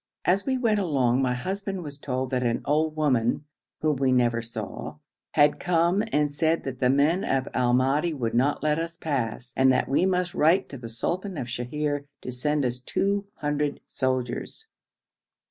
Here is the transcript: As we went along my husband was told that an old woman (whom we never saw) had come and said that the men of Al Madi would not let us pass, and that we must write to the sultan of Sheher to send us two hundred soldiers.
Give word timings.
As 0.25 0.47
we 0.47 0.57
went 0.57 0.79
along 0.79 1.21
my 1.21 1.35
husband 1.35 1.83
was 1.83 1.99
told 1.99 2.31
that 2.31 2.41
an 2.41 2.63
old 2.65 2.95
woman 2.95 3.45
(whom 3.81 3.97
we 3.97 4.11
never 4.11 4.41
saw) 4.41 4.95
had 5.33 5.59
come 5.59 6.03
and 6.11 6.31
said 6.31 6.63
that 6.63 6.79
the 6.79 6.89
men 6.89 7.23
of 7.23 7.47
Al 7.53 7.71
Madi 7.73 8.11
would 8.11 8.33
not 8.33 8.63
let 8.63 8.79
us 8.79 8.97
pass, 8.97 9.53
and 9.55 9.71
that 9.71 9.87
we 9.87 10.07
must 10.07 10.33
write 10.33 10.69
to 10.69 10.77
the 10.79 10.89
sultan 10.89 11.37
of 11.37 11.45
Sheher 11.45 12.05
to 12.21 12.31
send 12.31 12.65
us 12.65 12.79
two 12.79 13.27
hundred 13.35 13.79
soldiers. 13.85 14.65